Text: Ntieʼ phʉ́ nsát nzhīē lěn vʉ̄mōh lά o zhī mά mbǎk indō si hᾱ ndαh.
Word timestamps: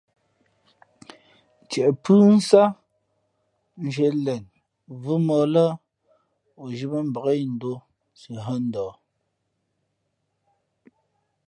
Ntieʼ 1.63 1.89
phʉ́ 2.03 2.19
nsát 2.35 2.75
nzhīē 3.83 4.11
lěn 4.25 4.43
vʉ̄mōh 5.03 5.45
lά 5.53 5.65
o 6.61 6.63
zhī 6.75 6.87
mά 6.91 6.99
mbǎk 7.09 7.25
indō 7.45 7.73
si 8.19 8.31
hᾱ 8.45 8.55
ndαh. 8.67 8.93